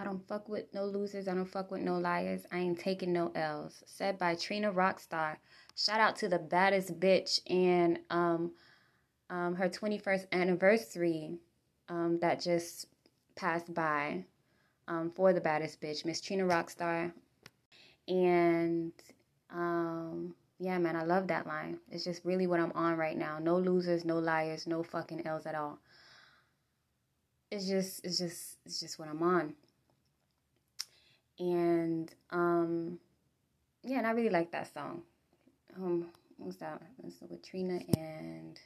[0.00, 1.26] I don't fuck with no losers.
[1.26, 2.46] I don't fuck with no liars.
[2.52, 3.82] I ain't taking no L's.
[3.86, 5.36] Said by Trina Rockstar.
[5.76, 8.52] Shout out to the baddest bitch and um,
[9.28, 11.38] um, her 21st anniversary
[11.88, 12.86] um, that just
[13.34, 14.24] passed by
[14.86, 17.12] um, for the baddest bitch, Miss Trina Rockstar.
[18.06, 18.92] And
[19.50, 21.78] um, yeah, man, I love that line.
[21.90, 23.40] It's just really what I'm on right now.
[23.40, 25.80] No losers, no liars, no fucking L's at all.
[27.50, 29.54] It's just, it's just, it's just what I'm on
[31.38, 32.98] and um,
[33.84, 35.02] yeah, and I really like that song.
[35.76, 36.06] Um,
[36.36, 36.82] what's that?
[37.04, 38.58] It's with Trina and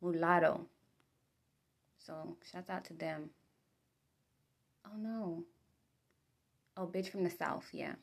[0.00, 0.66] Mulatto.
[1.98, 3.30] So shouts out to them.
[4.86, 5.44] Oh no.
[6.76, 7.94] Oh, bitch from the south, yeah.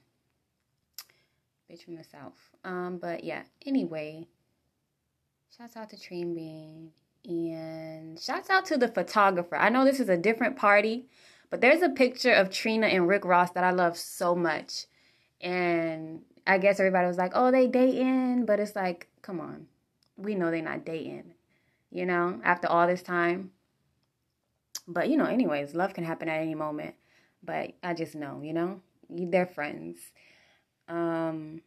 [1.70, 2.38] Bitch from the south.
[2.64, 3.44] Um, but yeah.
[3.66, 4.28] Anyway,
[5.56, 6.92] shouts out to Train Bean
[7.26, 9.56] and shouts out to the photographer.
[9.56, 11.08] I know this is a different party
[11.50, 14.86] but there's a picture of Trina and Rick Ross that I love so much.
[15.42, 18.46] And I guess everybody was like, oh, they dating.
[18.46, 19.68] But it's like, come on.
[20.18, 21.34] We know they're not dating,
[21.92, 23.52] you know, after all this time.
[24.88, 26.96] But, you know, anyways, love can happen at any moment.
[27.44, 29.98] But I just know, you know, they're friends.
[30.88, 31.62] Um,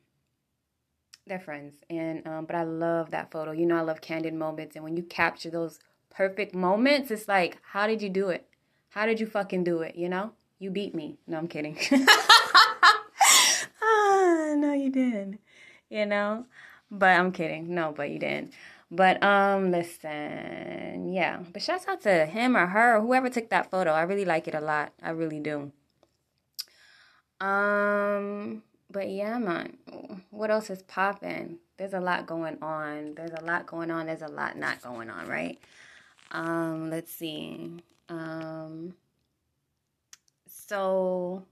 [1.27, 1.77] they're friends.
[1.89, 3.53] And, um, but I love that photo.
[3.53, 4.77] You know, I love candid moments.
[4.77, 5.79] And when you capture those
[6.11, 8.47] perfect moments, it's like, how did you do it?
[8.93, 9.97] How did you fucking do it?
[9.97, 10.33] You know?
[10.59, 11.17] You beat me.
[11.27, 11.79] No, I'm kidding.
[13.83, 15.41] ah, no, you didn't.
[15.89, 16.45] You know?
[16.91, 17.75] But I'm kidding.
[17.75, 18.53] No, but you didn't.
[18.91, 21.43] But um, listen, yeah.
[21.51, 23.93] But shouts out to him or her or whoever took that photo.
[23.93, 24.93] I really like it a lot.
[25.03, 25.73] I really do.
[27.41, 29.79] Um, but yeah, man.
[30.29, 31.61] What else is popping?
[31.79, 33.15] There's a lot going on.
[33.15, 34.05] There's a lot going on.
[34.05, 35.59] There's a lot not going on, right?
[36.31, 37.83] Um, let's see.
[38.09, 38.95] Um,
[40.47, 41.45] so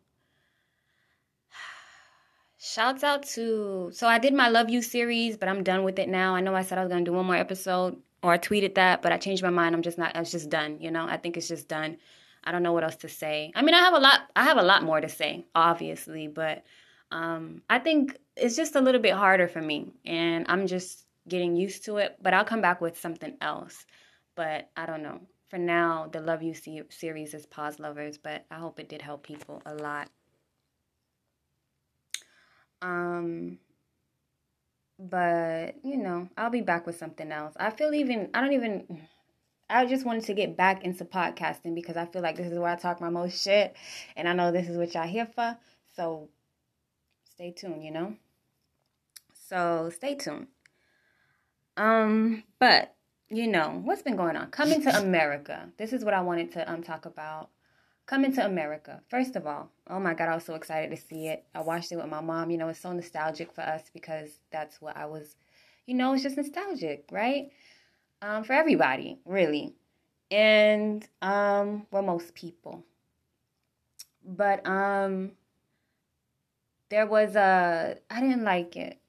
[2.59, 6.09] shouts out to so I did my Love You series, but I'm done with it
[6.09, 6.35] now.
[6.35, 9.03] I know I said I was gonna do one more episode or I tweeted that,
[9.03, 9.75] but I changed my mind.
[9.75, 11.05] I'm just not it's just done, you know.
[11.07, 11.97] I think it's just done.
[12.45, 13.53] I don't know what else to say.
[13.55, 16.65] I mean, I have a lot I have a lot more to say, obviously, but
[17.13, 21.57] um I think it's just a little bit harder for me and I'm just getting
[21.57, 23.85] used to it, but I'll come back with something else.
[24.35, 28.47] But I don't know for now, the Love You See series is Pause Lovers, but
[28.51, 30.09] I hope it did help people a lot.
[32.81, 33.59] Um,
[34.99, 37.55] but you know, I'll be back with something else.
[37.59, 39.03] I feel even, I don't even,
[39.69, 42.71] I just wanted to get back into podcasting because I feel like this is where
[42.71, 43.75] I talk my most shit,
[44.17, 45.59] and I know this is what y'all here for.
[45.97, 46.29] So
[47.35, 48.15] stay tuned, you know.
[49.49, 50.47] So stay tuned.
[51.77, 52.95] Um, but
[53.31, 54.51] you know, what's been going on?
[54.51, 55.69] Coming to America.
[55.79, 57.51] This is what I wanted to um talk about.
[58.07, 59.01] Coming to America.
[59.09, 61.45] First of all, oh my god, I was so excited to see it.
[61.55, 62.51] I watched it with my mom.
[62.51, 65.37] You know, it's so nostalgic for us because that's what I was,
[65.87, 67.51] you know, it's just nostalgic, right?
[68.21, 69.75] Um, for everybody, really.
[70.31, 72.85] And um, well, most people.
[74.25, 75.33] But um
[76.89, 79.00] there was a I didn't like it.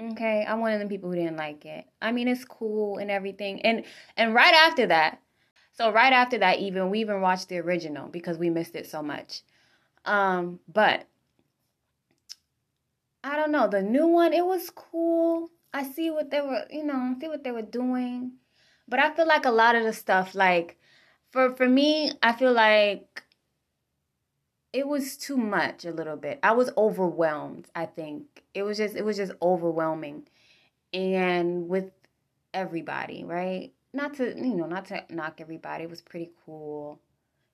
[0.00, 1.84] Okay, I'm one of the people who didn't like it.
[2.00, 3.60] I mean, it's cool and everything.
[3.62, 3.84] And
[4.16, 5.20] and right after that,
[5.72, 9.02] so right after that even we even watched the original because we missed it so
[9.02, 9.42] much.
[10.06, 11.06] Um, but
[13.22, 15.50] I don't know, the new one, it was cool.
[15.74, 18.32] I see what they were, you know, see what they were doing.
[18.88, 20.78] But I feel like a lot of the stuff like
[21.30, 23.22] for for me, I feel like
[24.72, 26.38] it was too much a little bit.
[26.42, 28.44] I was overwhelmed, I think.
[28.54, 30.28] It was just it was just overwhelming.
[30.92, 31.90] And with
[32.54, 33.72] everybody, right?
[33.92, 35.84] Not to, you know, not to knock everybody.
[35.84, 37.00] It was pretty cool.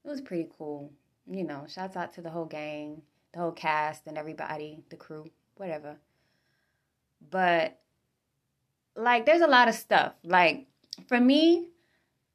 [0.05, 0.93] It was pretty cool.
[1.27, 5.31] You know, shouts out to the whole gang, the whole cast and everybody, the crew,
[5.57, 5.97] whatever.
[7.31, 7.79] But
[8.95, 10.13] like there's a lot of stuff.
[10.23, 10.67] Like
[11.09, 11.69] for me,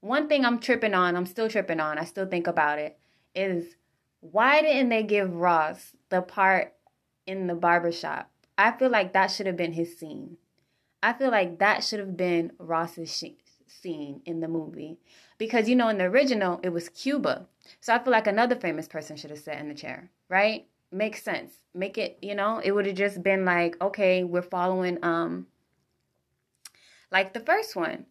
[0.02, 2.98] one thing I'm tripping on, I'm still tripping on, I still think about it,
[3.36, 3.76] is
[4.22, 6.74] why didn't they give Ross the part
[7.26, 8.32] in the barbershop?
[8.58, 10.38] I feel like that should have been his scene.
[11.04, 15.00] I feel like that should have been Ross's sh- scene in the movie.
[15.40, 17.48] Because, you know, in the original, it was Cuba.
[17.80, 20.68] So I feel like another famous person should have sat in the chair, right?
[20.92, 21.54] Makes sense.
[21.74, 25.48] Make it, you know, it would have just been like, okay, we're following, um,
[27.12, 28.06] like the first one.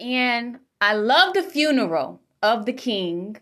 [0.00, 3.36] And I love the funeral of the king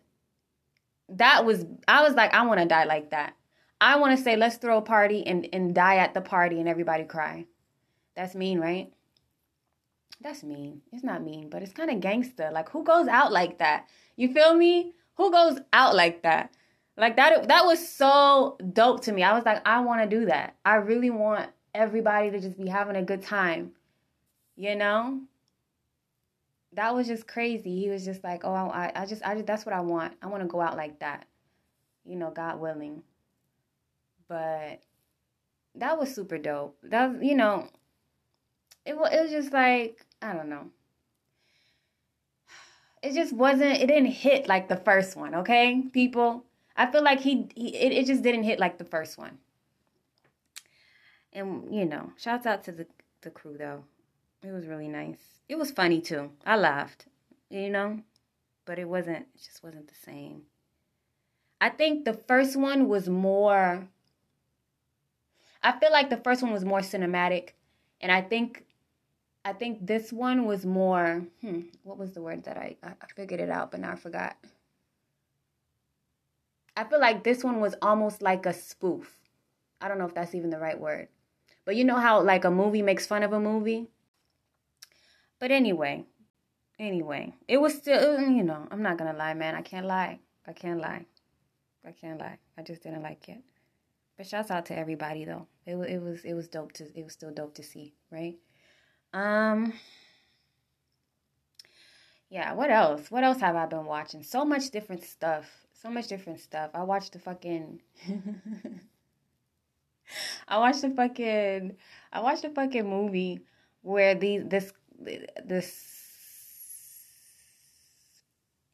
[1.08, 3.34] that was I was like, I want to die like that.
[3.80, 6.68] I want to say, let's throw a party and, and die at the party and
[6.68, 7.46] everybody cry.
[8.14, 8.92] That's mean, right?
[10.20, 10.82] That's mean.
[10.92, 12.50] It's not mean, but it's kind of gangster.
[12.52, 13.88] Like, who goes out like that?
[14.14, 14.92] You feel me?
[15.16, 16.54] Who goes out like that?
[16.96, 19.22] Like that that was so dope to me.
[19.22, 20.54] I was like, I want to do that.
[20.64, 23.72] I really want everybody to just be having a good time.
[24.56, 25.22] You know?
[26.74, 27.78] That was just crazy.
[27.80, 30.14] He was just like, "Oh, I I just I just that's what I want.
[30.22, 31.26] I want to go out like that."
[32.04, 33.02] You know, God willing.
[34.28, 34.80] But
[35.76, 36.78] that was super dope.
[36.82, 37.68] That was, you know,
[38.84, 40.70] it was, it was just like, I don't know
[43.02, 46.44] it just wasn't it didn't hit like the first one okay people
[46.76, 49.38] i feel like he, he it, it just didn't hit like the first one
[51.32, 52.86] and you know shouts out to the
[53.22, 53.84] the crew though
[54.42, 57.06] it was really nice it was funny too i laughed
[57.50, 58.00] you know
[58.64, 60.42] but it wasn't it just wasn't the same
[61.60, 63.86] i think the first one was more
[65.62, 67.50] i feel like the first one was more cinematic
[68.00, 68.64] and i think
[69.44, 73.40] I think this one was more, hmm, what was the word that I, I figured
[73.40, 74.36] it out, but now I forgot.
[76.76, 79.18] I feel like this one was almost like a spoof.
[79.80, 81.08] I don't know if that's even the right word.
[81.64, 83.88] But you know how like a movie makes fun of a movie?
[85.42, 86.06] But anyway,
[86.78, 89.56] anyway, it was still, you know, I'm not to lie, man.
[89.56, 90.20] I can't lie.
[90.46, 91.04] I can't lie.
[91.84, 92.38] I can't lie.
[92.56, 93.42] I just didn't like it.
[94.16, 95.48] But shouts out to everybody though.
[95.66, 98.36] It, it was it was dope to it was still dope to see, right?
[99.12, 99.72] Um
[102.28, 103.10] Yeah, what else?
[103.10, 104.22] What else have I been watching?
[104.22, 105.50] So much different stuff.
[105.72, 106.70] So much different stuff.
[106.72, 107.80] I watched the fucking
[110.46, 111.74] I watched the fucking
[112.12, 113.40] I watched a fucking movie
[113.80, 114.72] where these this
[115.44, 115.84] this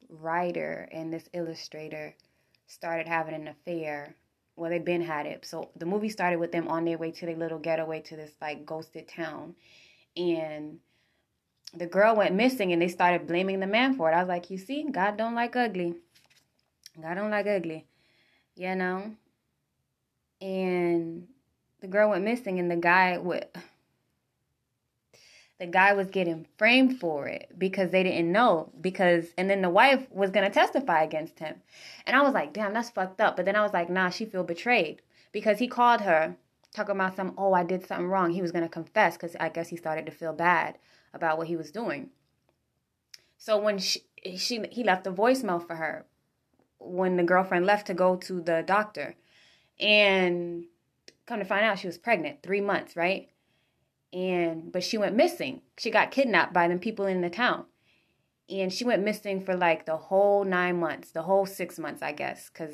[0.09, 2.15] writer and this illustrator
[2.67, 4.15] started having an affair.
[4.57, 5.45] Well, they've been had it.
[5.45, 8.33] So the movie started with them on their way to their little getaway to this
[8.41, 9.55] like ghosted town
[10.17, 10.79] and
[11.75, 14.15] the girl went missing and they started blaming the man for it.
[14.15, 15.95] I was like, you see, God don't like ugly.
[17.01, 17.87] God don't like ugly.
[18.57, 19.15] You know?
[20.41, 21.29] And
[21.81, 23.47] the girl went missing and the guy would
[25.59, 29.71] the guy was getting framed for it because they didn't know because and then the
[29.71, 31.57] wife was going to testify against him.
[32.07, 34.25] And I was like, "Damn, that's fucked up." But then I was like, "Nah, she
[34.25, 35.03] feel betrayed
[35.33, 36.37] because he called her
[36.73, 38.31] talking about some, oh, I did something wrong.
[38.31, 40.79] He was going to confess because I guess he started to feel bad
[41.13, 42.11] about what he was doing.
[43.39, 44.03] So when she,
[44.37, 46.07] she he left a voicemail for her
[46.79, 49.15] when the girlfriend left to go to the doctor,
[49.81, 50.65] and
[51.27, 53.29] come to find out she was pregnant, three months, right?
[54.13, 55.63] And but she went missing.
[55.77, 57.67] She got kidnapped by them people in the town,
[58.49, 62.13] and she went missing for like the whole nine months, the whole six months, I
[62.13, 62.73] guess, because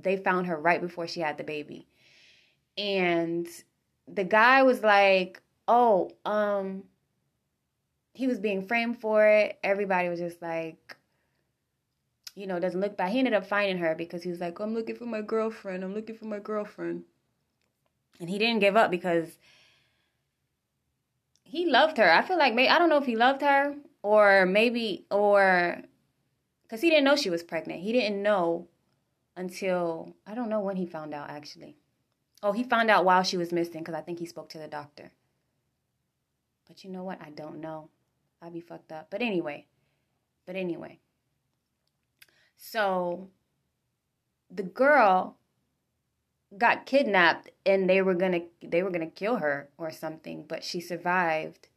[0.00, 1.86] they found her right before she had the baby
[2.76, 3.46] and
[4.08, 6.84] the guy was like, "Oh, um
[8.14, 9.58] he was being framed for it.
[9.64, 10.96] Everybody was just like
[12.36, 13.12] you know, doesn't look bad.
[13.12, 15.84] He ended up finding her because he was like, "I'm looking for my girlfriend.
[15.84, 17.04] I'm looking for my girlfriend."
[18.20, 19.38] And he didn't give up because
[21.64, 22.10] he loved her.
[22.12, 25.82] I feel like maybe I don't know if he loved her or maybe or
[26.68, 27.80] cuz he didn't know she was pregnant.
[27.80, 28.68] He didn't know
[29.36, 31.76] until I don't know when he found out actually.
[32.42, 34.68] Oh, he found out while she was missing because I think he spoke to the
[34.68, 35.12] doctor.
[36.68, 37.20] But you know what?
[37.22, 37.88] I don't know.
[38.42, 39.08] I'd be fucked up.
[39.10, 39.66] But anyway,
[40.46, 41.00] but anyway.
[42.56, 43.30] So
[44.50, 45.38] the girl
[46.58, 50.80] got kidnapped and they were gonna they were gonna kill her or something, but she
[50.80, 51.68] survived.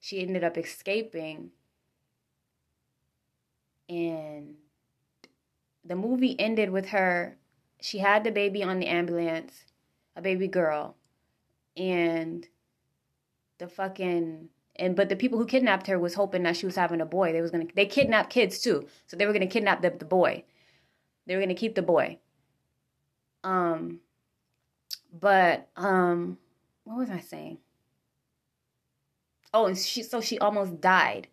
[0.00, 1.50] She ended up escaping.
[3.88, 4.56] And
[5.84, 7.36] the movie ended with her.
[7.80, 9.64] She had the baby on the ambulance
[10.16, 10.96] a baby girl
[11.76, 12.46] and
[13.58, 17.00] the fucking and but the people who kidnapped her was hoping that she was having
[17.00, 17.32] a boy.
[17.32, 20.44] They was gonna they kidnapped kids too, so they were gonna kidnap the, the boy.
[21.26, 22.18] They were gonna keep the boy.
[23.44, 24.00] Um,
[25.20, 26.38] but um,
[26.84, 27.58] what was I saying?
[29.52, 31.28] Oh, and she so she almost died.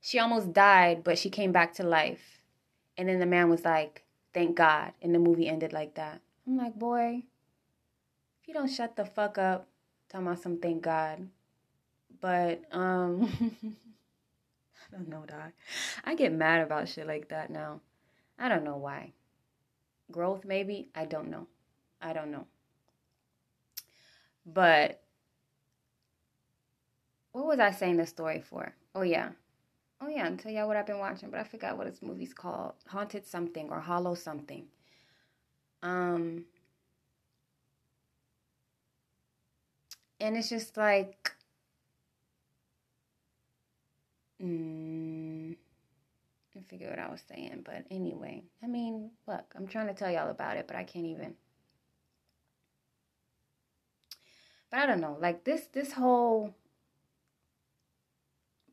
[0.00, 2.42] She almost died, but she came back to life.
[2.96, 6.20] And then the man was like, "Thank God," and the movie ended like that.
[6.46, 7.24] I'm like, boy,
[8.42, 9.68] if you don't shut the fuck up,
[10.08, 11.28] talking about some thank God.
[12.20, 13.24] But um
[14.92, 15.52] I don't know, dog.
[16.04, 17.80] I get mad about shit like that now.
[18.38, 19.12] I don't know why.
[20.10, 20.88] Growth maybe?
[20.94, 21.46] I don't know.
[22.00, 22.46] I don't know.
[24.52, 25.02] But
[27.32, 28.74] what was I saying the story for?
[28.94, 29.30] Oh yeah.
[30.00, 32.34] Oh yeah, I'll tell y'all what I've been watching, but I forgot what this movie's
[32.34, 32.74] called.
[32.88, 34.66] Haunted something or Hollow something.
[35.82, 36.44] Um
[40.20, 41.32] and it's just like
[44.42, 45.56] mm,
[46.56, 50.10] I figure what I was saying, but anyway, I mean, look, I'm trying to tell
[50.10, 51.34] y'all about it, but I can't even.
[54.70, 56.54] But I don't know, like this this whole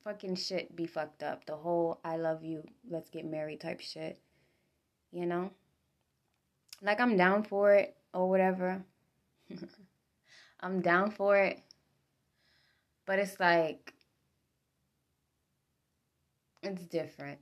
[0.04, 1.46] fucking shit be fucked up.
[1.46, 4.20] The whole I love you, let's get married type shit.
[5.12, 5.52] You know?
[6.82, 8.84] Like I'm down for it or whatever.
[10.60, 11.62] I'm down for it.
[13.06, 13.94] But it's like
[16.62, 17.40] it's different.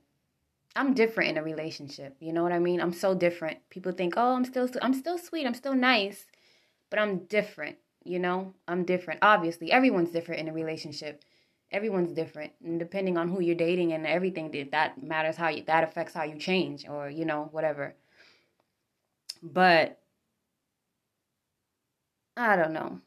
[0.76, 2.16] I'm different in a relationship.
[2.20, 2.80] You know what I mean?
[2.80, 3.58] I'm so different.
[3.70, 5.46] People think, "Oh, I'm still I'm still sweet.
[5.46, 6.26] I'm still nice."
[6.90, 8.54] But I'm different, you know?
[8.68, 9.20] I'm different.
[9.22, 11.22] Obviously, everyone's different in a relationship.
[11.72, 15.82] Everyone's different, and depending on who you're dating and everything, that matters how you that
[15.82, 17.94] affects how you change or, you know, whatever.
[19.42, 19.98] But
[22.36, 23.00] I don't know.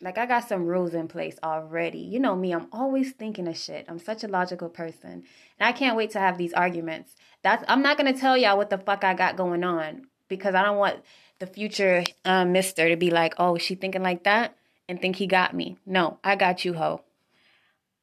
[0.00, 1.98] Like I got some rules in place already.
[1.98, 3.86] You know me, I'm always thinking of shit.
[3.88, 5.24] I'm such a logical person.
[5.58, 7.16] And I can't wait to have these arguments.
[7.42, 10.62] That's I'm not gonna tell y'all what the fuck I got going on because I
[10.62, 11.00] don't want
[11.38, 14.56] the future um, mister to be like, oh, she thinking like that
[14.88, 15.76] and think he got me.
[15.86, 17.02] No, I got you, ho.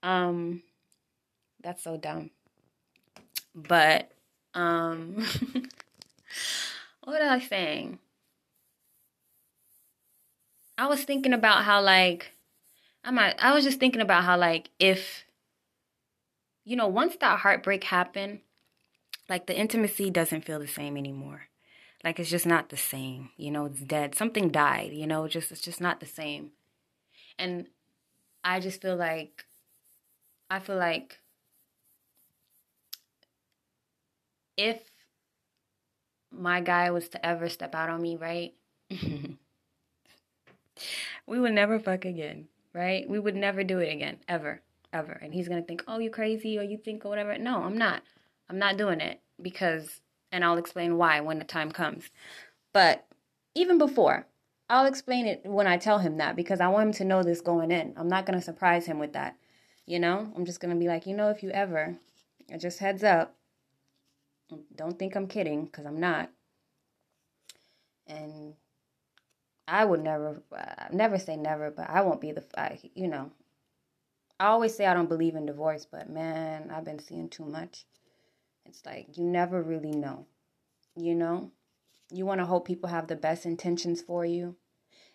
[0.03, 0.61] Um
[1.61, 2.29] that's so dumb.
[3.55, 4.11] But
[4.53, 5.15] um
[7.03, 7.99] what was I saying?
[10.77, 12.33] I was thinking about how like
[13.03, 15.25] I'm might I was just thinking about how like if
[16.65, 18.39] you know, once that heartbreak happened,
[19.29, 21.43] like the intimacy doesn't feel the same anymore.
[22.05, 23.31] Like it's just not the same.
[23.35, 24.15] You know, it's dead.
[24.15, 26.51] Something died, you know, just it's just not the same.
[27.39, 27.67] And
[28.43, 29.45] I just feel like
[30.49, 31.19] I feel like
[34.55, 34.79] if
[36.31, 38.53] my guy was to ever step out on me, right?
[41.27, 43.09] we would never fuck again, right?
[43.09, 44.61] We would never do it again, ever,
[44.93, 45.13] ever.
[45.13, 47.37] And he's gonna think, oh, you crazy, or you think, or whatever.
[47.37, 48.03] No, I'm not.
[48.49, 50.01] I'm not doing it because,
[50.35, 52.09] and I'll explain why when the time comes.
[52.73, 53.07] But
[53.55, 54.27] even before,
[54.69, 57.39] I'll explain it when I tell him that because I want him to know this
[57.39, 57.93] going in.
[57.95, 59.37] I'm not gonna surprise him with that.
[59.85, 61.95] You know, I'm just gonna be like, you know, if you ever,
[62.57, 63.33] just heads up,
[64.75, 66.29] don't think I'm kidding because I'm not.
[68.05, 68.55] And
[69.69, 73.31] I would never, uh, never say never, but I won't be the, I, you know.
[74.37, 77.85] I always say I don't believe in divorce, but man, I've been seeing too much.
[78.65, 80.25] It's like you never really know,
[80.95, 81.51] you know.
[82.11, 84.55] You want to hope people have the best intentions for you,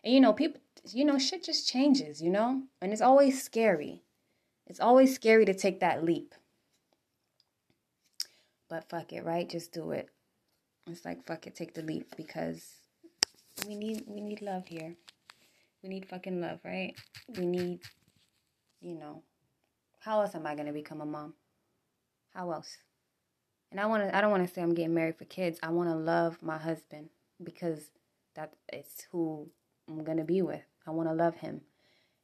[0.02, 0.60] and you know, people,
[0.92, 4.02] you know, shit just changes, you know, and it's always scary.
[4.66, 6.34] It's always scary to take that leap.
[8.68, 9.48] But fuck it, right?
[9.48, 10.08] Just do it.
[10.86, 12.64] It's like fuck it, take the leap because
[13.66, 14.94] we need we need love here.
[15.82, 16.94] We need fucking love, right?
[17.36, 17.80] We need
[18.80, 19.22] you know,
[19.98, 21.34] how else am I gonna become a mom?
[22.34, 22.76] How else?
[23.70, 25.58] And I wanna I don't wanna say I'm getting married for kids.
[25.62, 27.10] I wanna love my husband
[27.42, 27.90] because
[28.34, 29.48] that is who
[29.88, 30.62] I'm gonna be with.
[30.86, 31.60] I wanna love him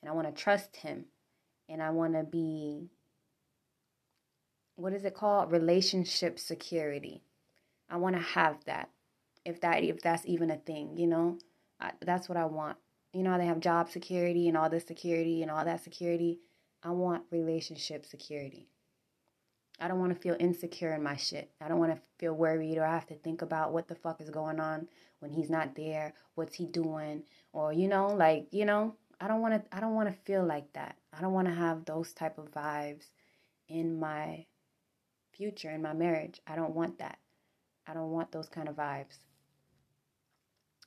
[0.01, 1.07] and I wanna trust him
[1.69, 2.91] and I wanna be
[4.77, 5.51] what is it called?
[5.51, 7.23] Relationship security.
[7.89, 8.91] I want to have that.
[9.45, 11.39] If that if that's even a thing, you know?
[11.81, 12.77] I, that's what I want.
[13.13, 16.41] You know they have job security and all this security and all that security?
[16.83, 18.69] I want relationship security.
[19.79, 21.51] I don't want to feel insecure in my shit.
[21.61, 24.21] I don't want to feel worried or I have to think about what the fuck
[24.21, 24.89] is going on
[25.21, 26.15] when he's not there.
[26.35, 27.25] What's he doing?
[27.53, 30.45] Or you know, like, you know, I don't want to I don't want to feel
[30.45, 30.97] like that.
[31.17, 33.07] I don't want to have those type of vibes
[33.69, 34.47] in my
[35.37, 36.41] future in my marriage.
[36.47, 37.19] I don't want that.
[37.87, 39.19] I don't want those kind of vibes.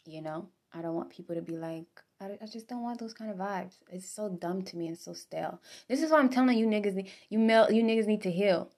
[0.05, 1.85] You know, I don't want people to be like,
[2.19, 3.75] I, I just don't want those kind of vibes.
[3.91, 5.61] It's so dumb to me and so stale.
[5.87, 8.71] This is why I'm telling you niggas, you male, you niggas need to heal.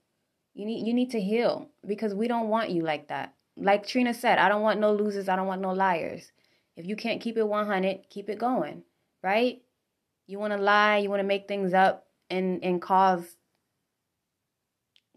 [0.53, 3.33] You need you need to heal because we don't want you like that.
[3.57, 5.29] Like Trina said, I don't want no losers.
[5.29, 6.31] I don't want no liars.
[6.75, 8.83] If you can't keep it 100, keep it going,
[9.21, 9.61] right?
[10.27, 13.35] You want to lie, you want to make things up and and cause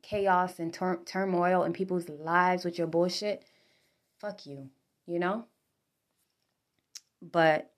[0.04, 3.44] chaos and tur- turmoil in people's lives with your bullshit,
[4.20, 4.68] fuck you,
[5.06, 5.46] you know?
[7.22, 7.70] But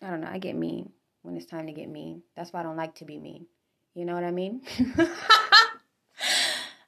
[0.00, 0.92] I don't know, I get mean
[1.22, 2.22] when it's time to get mean.
[2.36, 3.46] That's why I don't like to be mean.
[3.94, 4.62] You know what I mean?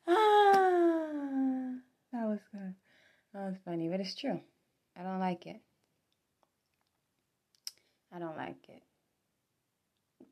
[0.06, 1.74] ah,
[2.12, 2.74] that was good.
[3.34, 4.40] That was funny, but it's true.
[4.98, 5.60] I don't like it.
[8.14, 8.82] I don't like it.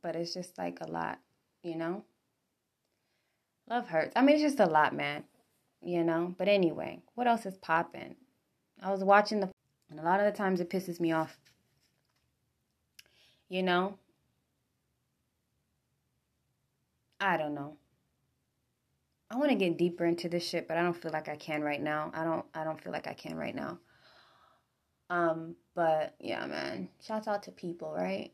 [0.00, 1.18] But it's just like a lot,
[1.62, 2.04] you know?
[3.68, 4.12] Love hurts.
[4.14, 5.24] I mean, it's just a lot, man.
[5.82, 6.34] You know?
[6.38, 8.14] But anyway, what else is popping?
[8.80, 9.50] I was watching the,
[9.90, 11.36] and a lot of the times it pisses me off.
[13.48, 13.98] You know?
[17.20, 17.76] I don't know.
[19.30, 21.62] I want to get deeper into this shit, but I don't feel like I can
[21.62, 22.10] right now.
[22.14, 23.78] I don't I don't feel like I can right now.
[25.10, 26.88] Um, but yeah, man.
[27.02, 28.32] Shouts out to people, right?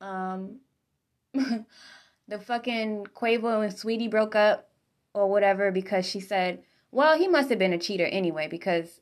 [0.00, 0.60] Um
[1.32, 4.70] the fucking Quavo and Saweetie broke up
[5.14, 9.00] or whatever because she said, well, he must have been a cheater anyway, because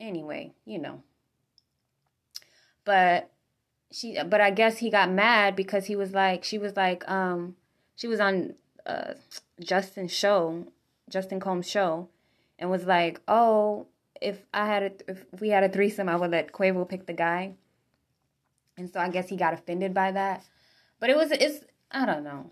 [0.00, 1.02] anyway, you know.
[2.84, 3.30] But
[3.90, 7.56] she but I guess he got mad because he was like she was like um
[7.96, 8.54] she was on
[8.86, 9.14] uh
[9.60, 10.66] Justin's show,
[11.08, 12.08] Justin Combs show
[12.58, 13.86] and was like, "Oh,
[14.20, 17.12] if I had a if we had a threesome, I would let Quavo pick the
[17.12, 17.54] guy."
[18.76, 20.44] And so I guess he got offended by that.
[20.98, 22.50] But it was it's I don't know.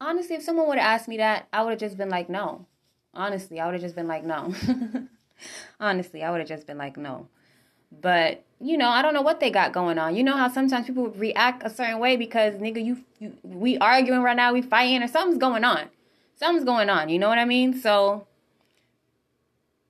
[0.00, 2.66] Honestly, if someone would have asked me that, I would have just been like, "No."
[3.12, 4.54] Honestly, I would have just been like, "No."
[5.80, 7.28] Honestly, I would have just been like, "No."
[7.90, 10.14] But you know, I don't know what they got going on.
[10.14, 14.22] You know how sometimes people react a certain way because nigga, you, you we arguing
[14.22, 15.88] right now, we fighting, or something's going on.
[16.36, 17.08] Something's going on.
[17.08, 17.78] You know what I mean?
[17.80, 18.26] So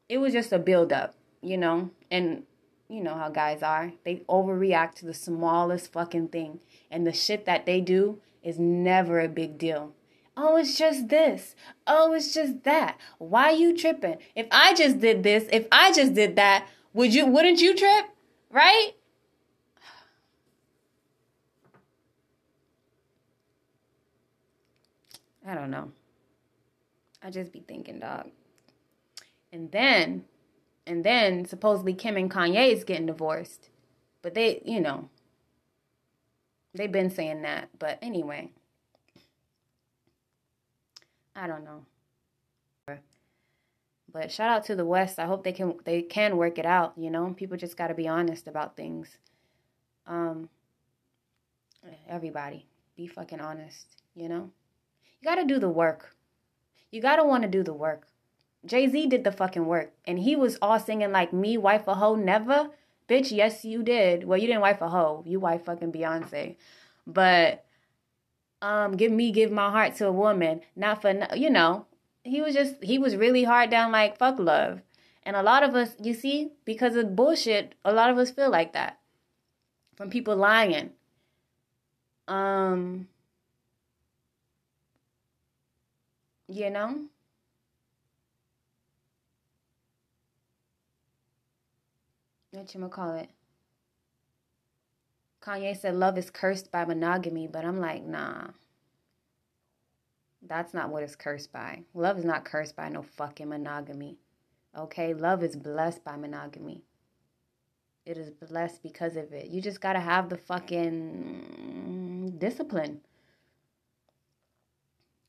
[0.09, 2.45] it was just a build up, you know, and
[2.89, 3.93] you know how guys are.
[4.05, 9.21] They overreact to the smallest fucking thing, and the shit that they do is never
[9.21, 9.93] a big deal.
[10.37, 11.55] Oh, it's just this.
[11.87, 12.97] Oh, it's just that.
[13.19, 14.17] Why you tripping?
[14.35, 18.07] If I just did this, if I just did that, would you wouldn't you trip?
[18.51, 18.93] Right?
[25.47, 25.91] I don't know.
[27.23, 28.31] I just be thinking, dog.
[29.53, 30.25] And then,
[30.87, 33.69] and then supposedly Kim and Kanye is getting divorced.
[34.23, 35.09] But they, you know,
[36.75, 37.69] they've been saying that.
[37.79, 38.51] But anyway,
[41.35, 41.85] I don't know.
[44.13, 45.19] But shout out to the West.
[45.19, 47.33] I hope they can they can work it out, you know?
[47.37, 49.19] People just got to be honest about things.
[50.07, 50.49] Um
[52.09, 54.51] everybody be fucking honest, you know?
[55.21, 56.17] You got to do the work.
[56.91, 58.07] You got to want to do the work.
[58.67, 62.17] Jay-Z did the fucking work and he was all singing like me wife a hoe
[62.17, 62.71] never.
[63.09, 64.25] Bitch, yes you did.
[64.25, 65.23] Well, you didn't wife a hoe.
[65.27, 66.57] You wife fucking Beyonce.
[67.07, 67.65] But
[68.61, 71.87] um give me give my heart to a woman, not for you know,
[72.25, 74.83] he was just he was really hard down like fuck love.
[75.23, 78.51] And a lot of us, you see, because of bullshit, a lot of us feel
[78.51, 78.99] like that.
[79.97, 80.91] From people lying.
[82.29, 83.09] Um
[86.49, 87.07] you know?
[92.53, 93.31] What you gonna call it?
[95.41, 98.49] Kanye said love is cursed by monogamy, but I'm like, nah.
[100.47, 101.83] That's not what it's cursed by.
[101.95, 104.19] Love is not cursed by no fucking monogamy.
[104.77, 105.13] Okay?
[105.15, 106.83] Love is blessed by monogamy.
[108.07, 109.49] It is blessed because of it.
[109.49, 113.01] You just gotta have the fucking discipline.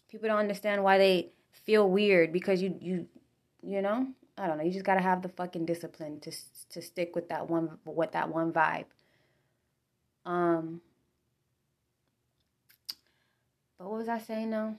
[0.09, 3.07] People don't understand why they feel weird because you you
[3.61, 4.63] you know I don't know.
[4.63, 6.31] You just gotta have the fucking discipline to
[6.69, 8.85] to stick with that one with that one vibe.
[10.25, 10.81] Um.
[13.77, 14.77] But what was I saying now?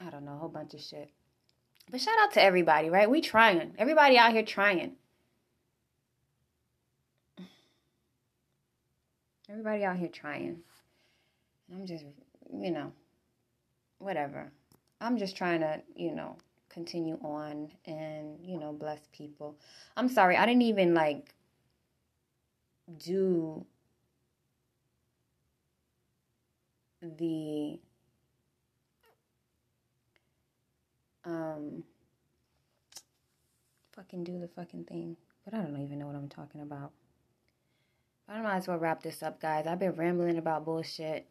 [0.00, 1.10] I don't know, a whole bunch of shit.
[1.90, 3.10] But shout out to everybody, right?
[3.10, 3.74] We trying.
[3.78, 4.92] Everybody out here trying.
[9.48, 10.60] Everybody out here trying.
[11.72, 12.04] I'm just,
[12.52, 12.92] you know,
[13.98, 14.52] whatever.
[15.00, 16.36] I'm just trying to, you know,
[16.68, 19.56] continue on and, you know, bless people.
[19.96, 21.34] I'm sorry, I didn't even like
[22.98, 23.66] do
[27.02, 27.80] the
[31.24, 31.84] um
[33.94, 35.16] fucking do the fucking thing.
[35.44, 36.92] But I don't even know what I'm talking about.
[38.28, 39.66] I might as well wrap this up, guys.
[39.66, 41.26] I've been rambling about bullshit.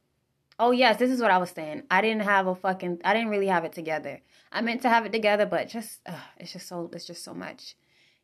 [0.59, 1.83] Oh yes, this is what I was saying.
[1.89, 2.99] I didn't have a fucking.
[3.05, 4.19] I didn't really have it together.
[4.51, 6.01] I meant to have it together, but just
[6.37, 7.75] it's just so it's just so much,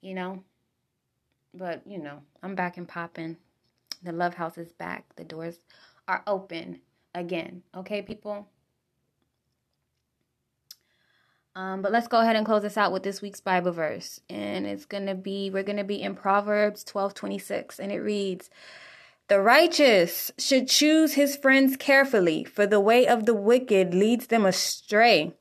[0.02, 0.44] you know.
[1.54, 3.38] But you know, I'm back and popping.
[4.04, 5.06] The love house is back.
[5.16, 5.62] The doors
[6.08, 6.82] are open
[7.14, 7.64] again.
[7.76, 8.50] Okay, people.
[11.56, 14.20] Um, but let's go ahead and close this out with this week's Bible verse.
[14.30, 17.80] And it's going to be, we're going to be in Proverbs 12 26.
[17.80, 18.50] And it reads,
[19.30, 24.46] The righteous should choose his friends carefully, for the way of the wicked leads them
[24.46, 25.34] astray.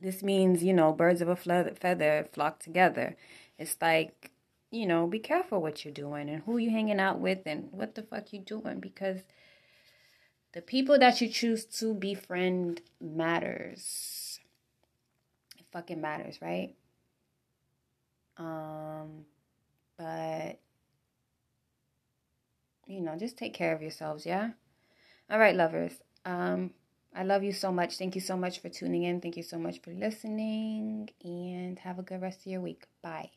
[0.00, 3.16] This means, you know, birds of a feather flock together.
[3.58, 4.32] It's like,
[4.72, 7.94] you know, be careful what you're doing and who you hanging out with and what
[7.94, 9.20] the fuck you doing because
[10.52, 14.25] the people that you choose to befriend matters
[15.76, 16.74] fucking matters, right?
[18.38, 19.26] Um,
[19.98, 20.58] but
[22.86, 24.50] you know, just take care of yourselves, yeah?
[25.28, 25.92] All right, lovers.
[26.24, 26.70] Um,
[27.14, 27.98] I love you so much.
[27.98, 29.20] Thank you so much for tuning in.
[29.20, 31.10] Thank you so much for listening.
[31.22, 32.84] And have a good rest of your week.
[33.02, 33.30] Bye.